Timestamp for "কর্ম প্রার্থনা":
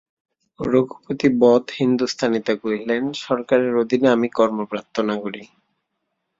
4.29-5.13